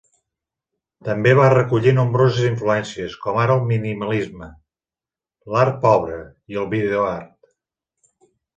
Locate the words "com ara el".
3.27-3.63